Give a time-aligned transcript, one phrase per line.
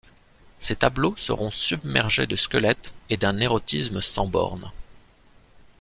[0.57, 4.71] Ses tableaux seront submergés de squelettes et d'un érotisme sans bornes.